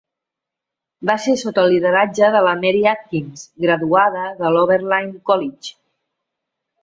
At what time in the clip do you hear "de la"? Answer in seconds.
2.35-2.53